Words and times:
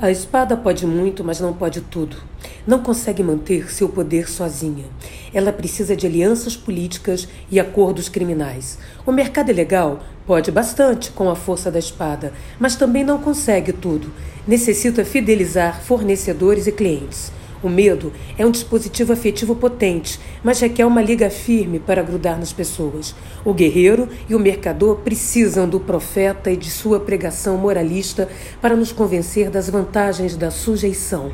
A 0.00 0.12
espada 0.12 0.56
pode 0.56 0.86
muito, 0.86 1.24
mas 1.24 1.40
não 1.40 1.52
pode 1.52 1.80
tudo. 1.80 2.18
Não 2.64 2.78
consegue 2.78 3.20
manter 3.20 3.68
seu 3.68 3.88
poder 3.88 4.30
sozinha. 4.30 4.84
Ela 5.34 5.52
precisa 5.52 5.96
de 5.96 6.06
alianças 6.06 6.56
políticas 6.56 7.26
e 7.50 7.58
acordos 7.58 8.08
criminais. 8.08 8.78
O 9.04 9.10
mercado 9.10 9.50
ilegal 9.50 9.98
pode 10.24 10.52
bastante 10.52 11.10
com 11.10 11.28
a 11.28 11.34
força 11.34 11.68
da 11.68 11.80
espada, 11.80 12.32
mas 12.60 12.76
também 12.76 13.02
não 13.02 13.18
consegue 13.18 13.72
tudo. 13.72 14.12
Necessita 14.46 15.04
fidelizar 15.04 15.82
fornecedores 15.82 16.68
e 16.68 16.72
clientes. 16.72 17.32
O 17.62 17.68
medo 17.68 18.12
é 18.38 18.46
um 18.46 18.52
dispositivo 18.52 19.12
afetivo 19.12 19.56
potente, 19.56 20.20
mas 20.44 20.60
requer 20.60 20.84
uma 20.84 21.02
liga 21.02 21.28
firme 21.28 21.80
para 21.80 22.02
grudar 22.02 22.38
nas 22.38 22.52
pessoas. 22.52 23.16
O 23.44 23.52
guerreiro 23.52 24.08
e 24.28 24.34
o 24.34 24.38
mercador 24.38 24.96
precisam 24.98 25.68
do 25.68 25.80
profeta 25.80 26.52
e 26.52 26.56
de 26.56 26.70
sua 26.70 27.00
pregação 27.00 27.56
moralista 27.56 28.28
para 28.60 28.76
nos 28.76 28.92
convencer 28.92 29.50
das 29.50 29.68
vantagens 29.68 30.36
da 30.36 30.52
sujeição. 30.52 31.32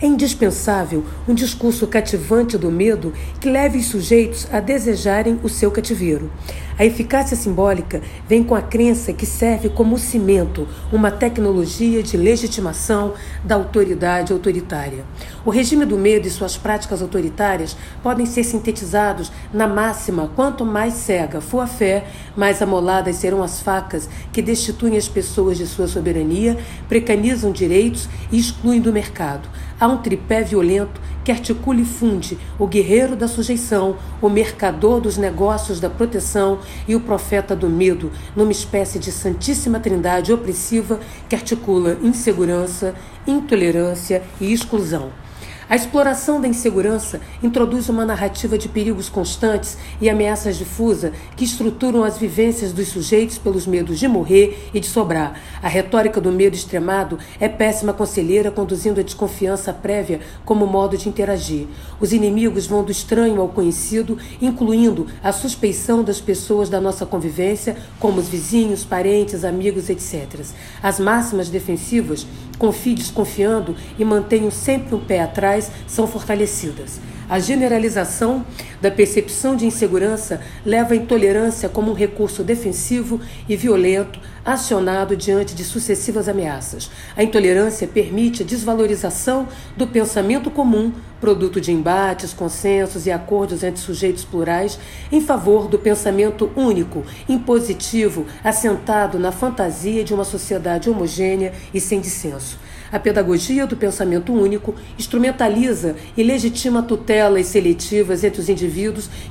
É 0.00 0.06
indispensável 0.06 1.04
um 1.26 1.34
discurso 1.34 1.88
cativante 1.88 2.56
do 2.56 2.70
medo 2.70 3.12
que 3.40 3.50
leve 3.50 3.78
os 3.78 3.86
sujeitos 3.86 4.46
a 4.52 4.60
desejarem 4.60 5.40
o 5.42 5.48
seu 5.48 5.70
cativeiro. 5.70 6.30
A 6.76 6.84
eficácia 6.84 7.36
simbólica 7.36 8.02
vem 8.28 8.42
com 8.42 8.54
a 8.54 8.60
crença 8.60 9.12
que 9.12 9.24
serve 9.24 9.68
como 9.68 9.96
cimento, 9.96 10.66
uma 10.92 11.08
tecnologia 11.08 12.02
de 12.02 12.16
legitimação 12.16 13.14
da 13.44 13.54
autoridade 13.54 14.32
autoritária. 14.32 15.04
O 15.44 15.50
regime 15.64 15.86
do 15.86 15.96
medo 15.96 16.28
e 16.28 16.30
suas 16.30 16.58
práticas 16.58 17.00
autoritárias 17.00 17.74
podem 18.02 18.26
ser 18.26 18.44
sintetizados 18.44 19.32
na 19.50 19.66
máxima: 19.66 20.30
quanto 20.36 20.62
mais 20.62 20.92
cega 20.92 21.40
for 21.40 21.60
a 21.60 21.66
fé, 21.66 22.06
mais 22.36 22.60
amoladas 22.60 23.16
serão 23.16 23.42
as 23.42 23.62
facas 23.62 24.06
que 24.30 24.42
destituem 24.42 24.98
as 24.98 25.08
pessoas 25.08 25.56
de 25.56 25.66
sua 25.66 25.88
soberania, 25.88 26.58
precanizam 26.86 27.50
direitos 27.50 28.10
e 28.30 28.38
excluem 28.38 28.78
do 28.78 28.92
mercado. 28.92 29.48
Há 29.80 29.88
um 29.88 29.96
tripé 29.96 30.42
violento 30.42 31.00
que 31.24 31.32
articula 31.32 31.80
e 31.80 31.84
funde 31.86 32.38
o 32.58 32.66
guerreiro 32.66 33.16
da 33.16 33.26
sujeição, 33.26 33.96
o 34.20 34.28
mercador 34.28 35.00
dos 35.00 35.16
negócios 35.16 35.80
da 35.80 35.88
proteção 35.88 36.58
e 36.86 36.94
o 36.94 37.00
profeta 37.00 37.56
do 37.56 37.70
medo, 37.70 38.12
numa 38.36 38.52
espécie 38.52 38.98
de 38.98 39.10
santíssima 39.10 39.80
trindade 39.80 40.30
opressiva 40.30 41.00
que 41.26 41.34
articula 41.34 41.96
insegurança, 42.02 42.94
intolerância 43.26 44.22
e 44.38 44.52
exclusão. 44.52 45.23
A 45.68 45.74
exploração 45.74 46.40
da 46.40 46.46
insegurança 46.46 47.20
introduz 47.42 47.88
uma 47.88 48.04
narrativa 48.04 48.58
de 48.58 48.68
perigos 48.68 49.08
constantes 49.08 49.78
e 49.98 50.10
ameaças 50.10 50.56
difusa 50.56 51.12
que 51.36 51.44
estruturam 51.44 52.04
as 52.04 52.18
vivências 52.18 52.70
dos 52.70 52.88
sujeitos 52.88 53.38
pelos 53.38 53.66
medos 53.66 53.98
de 53.98 54.06
morrer 54.06 54.68
e 54.74 54.80
de 54.80 54.86
sobrar. 54.86 55.40
A 55.62 55.68
retórica 55.68 56.20
do 56.20 56.30
medo 56.30 56.54
extremado 56.54 57.18
é 57.40 57.48
péssima 57.48 57.94
conselheira, 57.94 58.50
conduzindo 58.50 59.00
a 59.00 59.02
desconfiança 59.02 59.72
prévia 59.72 60.20
como 60.44 60.66
modo 60.66 60.98
de 60.98 61.08
interagir. 61.08 61.66
Os 61.98 62.12
inimigos 62.12 62.66
vão 62.66 62.84
do 62.84 62.92
estranho 62.92 63.40
ao 63.40 63.48
conhecido, 63.48 64.18
incluindo 64.42 65.06
a 65.22 65.32
suspeição 65.32 66.04
das 66.04 66.20
pessoas 66.20 66.68
da 66.68 66.80
nossa 66.80 67.06
convivência, 67.06 67.76
como 67.98 68.20
os 68.20 68.28
vizinhos, 68.28 68.84
parentes, 68.84 69.44
amigos, 69.44 69.88
etc. 69.88 70.40
As 70.82 71.00
máximas 71.00 71.48
defensivas 71.48 72.26
confie 72.56 72.94
desconfiando 72.94 73.76
e 73.98 74.04
mantenham 74.04 74.50
sempre 74.50 74.94
um 74.94 75.00
pé 75.00 75.20
atrás, 75.20 75.70
são 75.86 76.06
fortalecidas. 76.06 77.00
A 77.28 77.38
generalização 77.38 78.44
da 78.80 78.90
percepção 78.90 79.56
de 79.56 79.66
insegurança 79.66 80.40
leva 80.64 80.94
a 80.94 80.96
intolerância 80.96 81.68
como 81.68 81.90
um 81.90 81.94
recurso 81.94 82.42
defensivo 82.42 83.20
e 83.48 83.56
violento 83.56 84.20
acionado 84.44 85.16
diante 85.16 85.54
de 85.54 85.64
sucessivas 85.64 86.28
ameaças. 86.28 86.90
A 87.16 87.22
intolerância 87.22 87.88
permite 87.88 88.42
a 88.42 88.46
desvalorização 88.46 89.48
do 89.76 89.86
pensamento 89.86 90.50
comum, 90.50 90.92
produto 91.20 91.60
de 91.60 91.72
embates, 91.72 92.34
consensos 92.34 93.06
e 93.06 93.10
acordos 93.10 93.62
entre 93.62 93.80
sujeitos 93.80 94.24
plurais, 94.24 94.78
em 95.10 95.20
favor 95.20 95.66
do 95.66 95.78
pensamento 95.78 96.50
único, 96.54 97.04
impositivo, 97.26 98.26
assentado 98.42 99.18
na 99.18 99.32
fantasia 99.32 100.04
de 100.04 100.12
uma 100.12 100.24
sociedade 100.24 100.90
homogênea 100.90 101.54
e 101.72 101.80
sem 101.80 102.00
dissenso. 102.00 102.58
A 102.92 102.98
pedagogia 103.00 103.66
do 103.66 103.76
pensamento 103.76 104.32
único 104.32 104.74
instrumentaliza 104.96 105.96
e 106.16 106.22
legitima 106.22 106.80
tutelas 106.82 107.46
seletivas 107.46 108.22
entre 108.22 108.40
os 108.40 108.48
indivíduos 108.48 108.73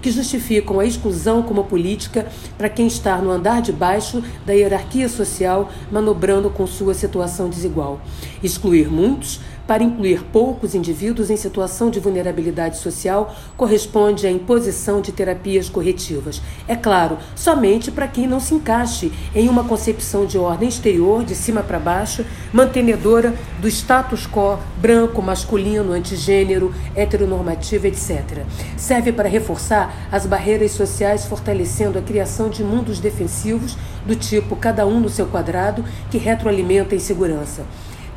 que 0.00 0.10
justificam 0.10 0.80
a 0.80 0.86
exclusão 0.86 1.42
como 1.42 1.64
política 1.64 2.26
para 2.56 2.68
quem 2.68 2.86
está 2.86 3.18
no 3.18 3.30
andar 3.30 3.60
de 3.62 3.72
baixo 3.72 4.22
da 4.46 4.52
hierarquia 4.52 5.08
social, 5.08 5.70
manobrando 5.90 6.50
com 6.50 6.66
sua 6.66 6.94
situação 6.94 7.48
desigual. 7.48 8.00
Excluir 8.42 8.90
muitos 8.90 9.40
para 9.66 9.82
incluir 9.82 10.22
poucos 10.32 10.74
indivíduos 10.74 11.30
em 11.30 11.36
situação 11.36 11.90
de 11.90 12.00
vulnerabilidade 12.00 12.78
social 12.78 13.34
corresponde 13.56 14.26
à 14.26 14.30
imposição 14.30 15.00
de 15.00 15.12
terapias 15.12 15.68
corretivas. 15.68 16.42
É 16.66 16.74
claro, 16.74 17.18
somente 17.34 17.90
para 17.90 18.08
quem 18.08 18.26
não 18.26 18.40
se 18.40 18.54
encaixe 18.54 19.12
em 19.34 19.48
uma 19.48 19.64
concepção 19.64 20.26
de 20.26 20.38
ordem 20.38 20.68
exterior, 20.68 21.24
de 21.24 21.34
cima 21.34 21.62
para 21.62 21.78
baixo, 21.78 22.24
mantenedora 22.52 23.34
do 23.60 23.68
status 23.68 24.26
quo 24.26 24.58
branco, 24.76 25.22
masculino, 25.22 25.92
antigênero, 25.92 26.74
heteronormativo, 26.96 27.86
etc. 27.86 28.44
Serve 28.76 29.12
para 29.12 29.28
reforçar 29.28 30.08
as 30.10 30.26
barreiras 30.26 30.72
sociais, 30.72 31.24
fortalecendo 31.26 31.98
a 31.98 32.02
criação 32.02 32.48
de 32.48 32.64
mundos 32.64 32.98
defensivos 32.98 33.76
do 34.06 34.16
tipo 34.16 34.56
cada 34.56 34.86
um 34.86 34.98
no 35.00 35.08
seu 35.08 35.26
quadrado, 35.26 35.84
que 36.10 36.18
retroalimenta 36.18 36.94
a 36.94 36.96
insegurança 36.96 37.64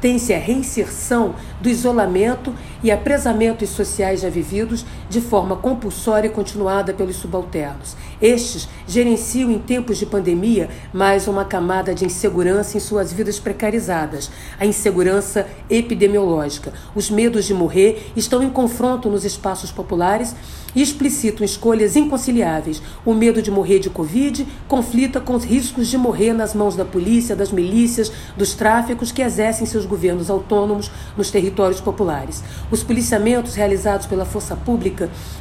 tem-se 0.06 0.36
a 0.36 0.38
reinserção 0.38 1.34
do 1.60 1.68
isolamento 1.68 2.54
e 2.84 2.92
apresamentos 2.92 3.70
sociais 3.70 4.22
já 4.22 4.30
vividos 4.30 4.86
de 5.10 5.22
forma 5.22 5.56
compulsória 5.56 6.28
e 6.28 6.32
continuada 6.32 6.94
pelos 6.94 7.18
subalternos. 7.18 7.96
Estes 8.22 8.68
gerenciam 8.88 9.52
em 9.52 9.60
tempos 9.60 9.98
de 9.98 10.06
pandemia 10.06 10.70
mais 10.94 11.28
uma 11.28 11.46
camada 11.46 11.94
de 11.94 12.06
insegurança 12.06 12.78
em 12.78 12.80
suas 12.80 13.12
vidas 13.12 13.40
precarizadas, 13.40 14.32
a 14.60 14.66
insegurança 14.66 15.48
epidemiológica. 15.70 16.74
Os 16.96 17.10
medos 17.10 17.46
de 17.46 17.54
morrer 17.54 18.12
estão 18.16 18.42
em 18.42 18.50
confronto 18.50 19.10
nos 19.10 19.26
espaços 19.26 19.72
populares 19.72 20.36
e 20.76 20.82
explicitam 20.82 21.46
escolhas 21.46 21.96
inconciliáveis. 21.96 22.82
O 23.06 23.14
medo 23.14 23.42
de 23.42 23.50
morrer 23.50 23.80
de 23.80 23.90
Covid 23.90 24.46
conflita 24.68 25.22
com 25.22 25.34
os 25.34 25.44
riscos 25.44 25.88
de 25.88 25.98
morrer 25.98 26.34
nas 26.34 26.54
mãos 26.54 26.76
da 26.76 26.84
polícia, 26.84 27.36
das 27.36 27.52
milícias, 27.52 28.12
dos 28.36 28.54
tráficos 28.54 29.12
que 29.12 29.22
exercem 29.22 29.66
seus 29.66 29.86
governos 29.86 30.30
autônomos 30.30 30.92
nos 31.16 31.32
territórios 31.32 31.80
populares. 31.80 32.44
Os 32.70 32.84
policiamentos 32.84 33.56
realizados 33.56 34.06
pela 34.06 34.26
força 34.26 34.56
pública 34.56 34.95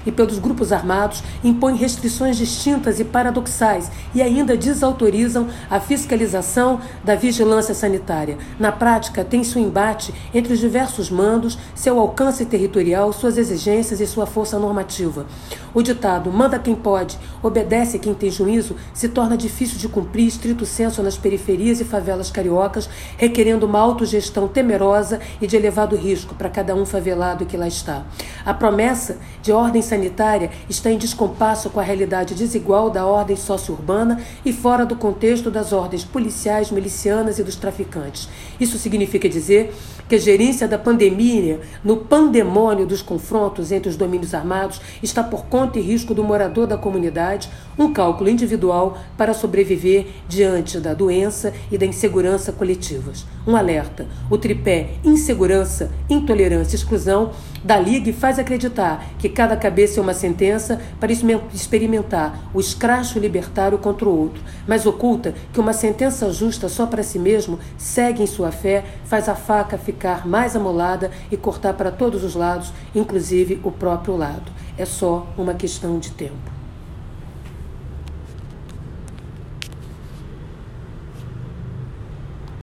e 0.05 0.13
pelos 0.13 0.39
grupos 0.39 0.73
armados 0.73 1.23
impõem 1.43 1.77
restrições 1.77 2.37
distintas 2.37 3.01
e 3.01 3.05
paradoxais 3.05 3.91
e 4.15 4.21
ainda 4.21 4.57
desautorizam 4.57 5.49
a 5.71 5.81
fiscalização 5.81 6.81
da 7.03 7.15
vigilância 7.15 7.75
sanitária. 7.75 8.39
Na 8.59 8.73
prática, 8.73 9.25
tem-se 9.25 9.59
um 9.59 9.63
embate 9.63 10.13
entre 10.33 10.53
os 10.53 10.59
diversos 10.59 11.11
mandos, 11.11 11.59
seu 11.75 11.99
alcance 11.99 12.45
territorial, 12.45 13.13
suas 13.13 13.39
exigências 13.39 14.01
e 14.01 14.07
sua 14.07 14.27
força 14.27 14.59
normativa. 14.59 15.27
O 15.75 15.83
ditado 15.83 16.31
manda 16.31 16.59
quem 16.59 16.75
pode, 16.75 17.19
obedece 17.43 17.99
quem 17.99 18.15
tem 18.15 18.31
juízo 18.31 18.77
se 18.93 19.09
torna 19.09 19.37
difícil 19.37 19.77
de 19.79 19.89
cumprir 19.89 20.27
estrito 20.27 20.65
senso 20.65 21.03
nas 21.03 21.17
periferias 21.17 21.81
e 21.81 21.85
favelas 21.85 22.31
cariocas, 22.31 22.89
requerendo 23.17 23.67
uma 23.67 23.81
autogestão 23.81 24.47
temerosa 24.47 25.21
e 25.41 25.47
de 25.47 25.57
elevado 25.57 25.97
risco 25.97 26.35
para 26.35 26.49
cada 26.49 26.75
um 26.75 26.87
favelado 26.87 27.45
que 27.45 27.57
lá 27.57 27.67
está. 27.67 28.05
A 28.45 28.55
promessa 28.55 29.19
de 29.45 29.53
ordem 29.53 29.83
sanitária 29.83 30.51
está 30.71 30.91
em 30.91 30.97
descompasso 30.97 31.69
com 31.69 31.79
a 31.79 31.83
realidade 31.83 32.35
desigual 32.35 32.89
da 32.89 33.05
ordem 33.05 33.37
socio-urbana 33.37 34.19
e 34.43 34.55
fora 34.55 34.87
do 34.87 34.97
contexto 34.97 35.51
das 35.51 35.71
ordens 35.71 36.03
policiais, 36.03 36.71
milicianas 36.71 37.39
e 37.39 37.45
dos 37.45 37.55
traficantes. 37.55 38.27
Isso 38.59 38.79
significa 38.79 39.29
dizer 39.29 39.75
que 40.09 40.15
a 40.15 40.19
gerência 40.19 40.67
da 40.67 40.79
pandemia, 40.79 41.61
no 41.85 41.99
pandemônio 41.99 42.87
dos 42.87 43.03
confrontos 43.03 43.71
entre 43.71 43.91
os 43.91 43.97
domínios 43.97 44.33
armados, 44.33 44.81
está 45.03 45.23
por 45.23 45.45
conta 45.45 45.79
e 45.79 45.83
risco 45.83 46.15
do 46.15 46.25
morador 46.25 46.67
da 46.67 46.79
comunidade, 46.79 47.51
um 47.79 47.93
cálculo 47.93 48.31
individual 48.31 48.97
para 49.17 49.35
sobreviver 49.35 50.07
diante 50.27 50.81
da 50.81 50.95
doença 50.95 51.53
e 51.71 51.77
da 51.77 51.85
insegurança 51.85 52.51
coletivas. 52.51 53.27
Um 53.47 53.57
alerta: 53.57 54.07
o 54.31 54.39
tripé 54.39 54.95
insegurança, 55.05 55.91
intolerância 56.09 56.75
e 56.75 56.79
exclusão 56.79 57.33
da 57.65 57.79
Liga 57.79 58.13
faz 58.13 58.39
acreditar 58.39 59.03
que 59.19 59.27
cada 59.27 59.57
cabeça 59.57 59.99
é 59.99 60.03
uma 60.03 60.13
sentença 60.13 60.79
para 61.01 61.11
experimentar 61.11 62.51
o 62.53 62.61
escracho 62.61 63.19
libertário 63.19 63.79
contra 63.79 64.07
o 64.07 64.17
outro, 64.17 64.43
mas 64.69 64.85
oculta 64.85 65.35
que 65.51 65.59
uma 65.59 65.73
sentença 65.73 66.31
justa 66.31 66.69
só 66.69 66.87
para 66.87 67.03
si 67.03 67.19
mesmo 67.19 67.59
segue 67.79 68.23
em 68.23 68.27
sua 68.27 68.53
fé, 68.53 68.85
faz 69.07 69.31
a 69.31 69.35
faca 69.35 69.79
ficar 69.79 70.27
mais 70.27 70.55
amolada 70.55 71.11
e 71.31 71.37
cortar 71.39 71.73
para 71.73 71.91
todos 71.91 72.23
os 72.23 72.35
lados, 72.35 72.71
inclusive 72.95 73.59
o 73.65 73.71
próprio 73.71 74.15
lado. 74.15 74.53
É 74.77 74.85
só 74.85 75.27
uma 75.39 75.55
questão 75.55 75.99
de 75.99 76.11
tempo. 76.11 76.54